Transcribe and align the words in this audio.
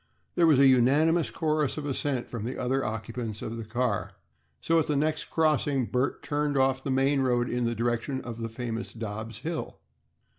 There 0.33 0.47
was 0.47 0.57
a 0.57 0.65
unanimous 0.65 1.29
chorus 1.29 1.77
of 1.77 1.85
assent 1.85 2.27
from 2.27 2.43
the 2.43 2.57
other 2.57 2.83
occupants 2.83 3.43
of 3.43 3.55
the 3.55 3.63
car, 3.63 4.13
so 4.59 4.79
at 4.79 4.87
the 4.87 4.95
next 4.95 5.25
crossing 5.25 5.85
Bert 5.85 6.23
turned 6.23 6.57
off 6.57 6.83
the 6.83 6.89
main 6.89 7.21
road 7.21 7.47
in 7.47 7.65
the 7.65 7.75
direction 7.75 8.19
of 8.21 8.39
the 8.39 8.49
famous 8.49 8.93
Dobb's 8.93 9.37
hill. 9.45 9.77